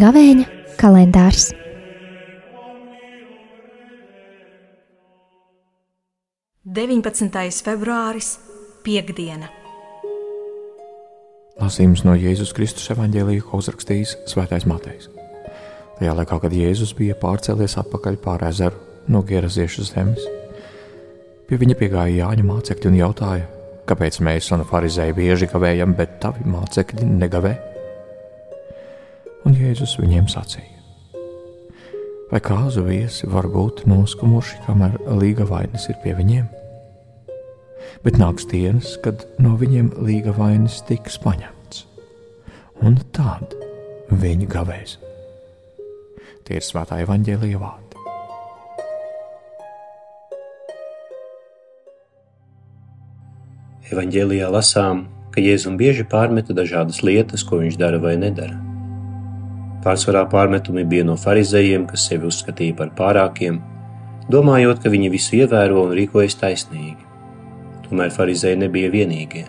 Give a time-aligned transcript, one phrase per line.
[0.00, 0.44] Gavēņa
[0.80, 1.50] kalendārs.
[6.70, 8.36] Deviņpadsmitais februāris,
[8.86, 9.50] piekdiena.
[11.60, 15.10] Lasījums no Jēzus Kristus evanģēlīja, ko uzrakstījis Svētais Matejs.
[16.00, 18.78] Tajā laikā, kad Jēzus bija pārcēlies atpakaļ pāri ezeru
[19.12, 20.24] no Geraziešu zemes,
[21.48, 23.48] pie viņa piegāja Jāņa mācekļi un jautāja,
[23.90, 27.52] kāpēc mēs un farizēji bieži kavējam, bet tavi mācekļi negavē?
[29.44, 30.80] Un Jēzus viņiem sacīja:
[32.32, 36.48] Vai kāzu viesi var būt noskumuši, kamēr līga vainas ir pie viņiem?
[38.04, 41.84] bet nāks dienas, kad no viņiem līga vainas tiks paņemts,
[42.86, 43.54] un tad
[44.10, 44.98] viņi gavēs.
[46.46, 47.90] Tie ir svētā evaņģēlīja vārdi.
[53.90, 58.54] Evanģēlijā lasām, ka Jēzum bieži pārmeta dažādas lietas, ko viņš dara vai nedara.
[59.82, 63.58] Pārsvarā pārmetumi bija no farizējiem, kas sevi uzskatīja par pārākiem,
[64.30, 67.00] domājot, ka viņi visu ievēro un rīkojas taisnīgi.
[67.88, 69.46] Tomēr farizēji nebija vienīgie.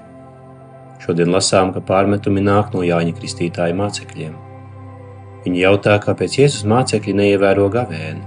[1.05, 4.50] Šodien lasām, ka pārmetumi nāk no Jāņa Kristītāja mācekļiem.
[5.45, 8.21] Viņi jautā, kāpēc Jēzus mācekļi neievēro gavēni.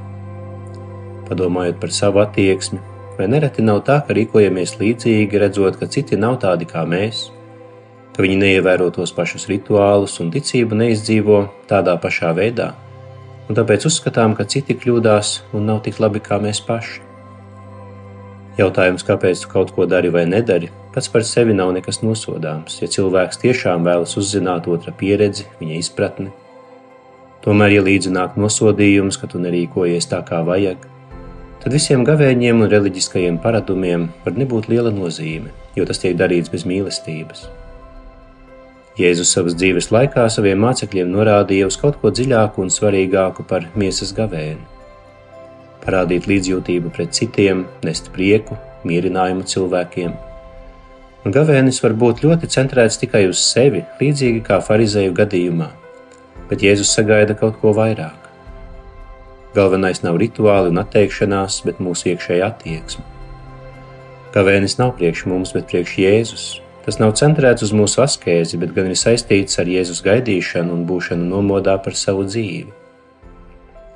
[1.28, 2.80] Padomājot par savu attieksmi,
[3.18, 7.28] vai nereti nav tā, ka rīkojamies līdzīgi, redzot, ka citi nav tādi kā mēs,
[8.14, 12.72] ka viņi neievēro tos pašus rituālus un ticību neizdzīvo tādā pašā veidā,
[13.48, 17.02] un tāpēc uzskatām, ka citi kļūdās un nav tik labi kā mēs paši.
[18.58, 22.90] Jautājums, kāpēc tu kaut ko dari vai nedari, pats par sevi nav nekas nosodāms, ja
[22.90, 26.34] cilvēks tiešām vēlas uzzināt otra pieredzi, viņa izpratni.
[27.44, 30.86] Tomēr, ja līdzi nāk nosodījums, ka tu nerīkojies tā, kā vajag,
[31.62, 36.64] tad visiem gavēņiem un reliģiskajiem paradumiem var nebūt liela nozīme, jo tas tiek darīts bez
[36.68, 37.48] mīlestības.
[38.96, 44.14] Jēzus savas dzīves laikā saviem mācekļiem norādīja uz kaut ko dziļāku un svarīgāku par miesas
[44.16, 44.74] gavēni
[45.84, 48.56] parādīt līdzjūtību pret citiem, nest prieku,
[48.88, 50.14] mierinājumu cilvēkiem.
[51.24, 55.70] Un gavēnis var būt ļoti centrēts tikai uz sevi, līdzīgi kā farizēju gadījumā,
[56.50, 58.20] bet Jēzus sagaida kaut ko vairāk.
[59.54, 63.04] Galvenais nav rituāli un atteikšanās, bet mūsu iekšējā attieksme.
[64.34, 66.46] Gavēnis nav priekš mums, bet priekš Jēzus.
[66.84, 71.28] Tas nav centrēts uz mūsu askēzi, bet gan ir saistīts ar Jēzus gaidīšanu un būšanu
[71.30, 72.72] nomodā par savu dzīvi.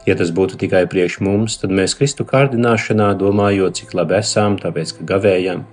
[0.06, 4.94] Ja tas būtu tikai priekš mums, tad mēs Kristu kārdināšanā domājot, cik labi esam, tāpēc,
[4.96, 5.66] ka gavējam.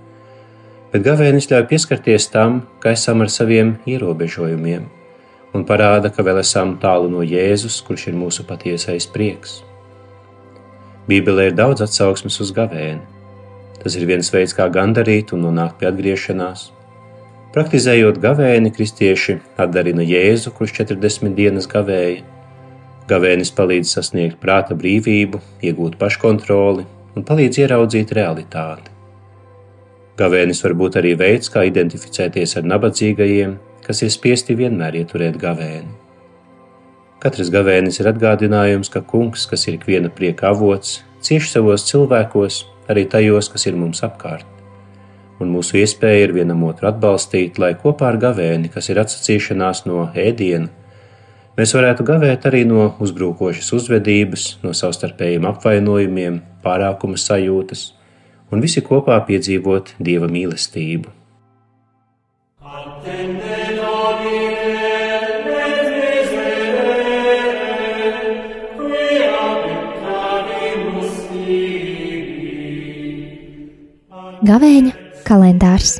[0.92, 4.90] Bet gavēnis ļauj pieskarties tam, ka esam ar saviem ierobežojumiem,
[5.56, 9.62] un parāda, ka vēl esam tālu no Jēzus, kurš ir mūsu patiesais prieks.
[11.08, 13.02] Bībelē ir daudz atsauksmes uz gavēni.
[13.82, 16.70] Tas ir viens veids, kā gandarīt un nonākt pie atgriešanās.
[17.56, 22.24] Praktizējot gavēni, kristieši atdarina Jēzu, kurš 40 dienas gavēja
[23.06, 26.82] Gavēnis palīdz sasniegt prāta brīvību, iegūt paškontroli
[27.14, 28.90] un palīdz ieraudzīt realitāti.
[30.18, 33.52] Gavēnis var būt arī veids, kā identificēties ar nabadzīgajiem,
[33.86, 35.88] kas ir spiesti vienmēr ieturēt gavēni.
[37.22, 43.06] Katrs gavēnis ir atgādinājums, ka kungs, kas ir ikviena prieka avots, cieš savos cilvēkos, arī
[43.10, 44.46] tajos, kas ir mums apkārt.
[45.40, 50.08] Un mūsu iespēja ir vienam otru atbalstīt, lai kopā ar gavēni, kas ir atsacīšanās no
[50.16, 50.68] ēdiena,
[51.56, 57.94] Mēs varētu gavēt arī no uzbrukošas uzvedības, no savstarpējiem apvainojumiem, pārākuma sajūtas
[58.52, 61.08] un visi kopā piedzīvot dieva mīlestību.
[74.46, 74.92] Gavēņa
[75.26, 75.96] kalendārs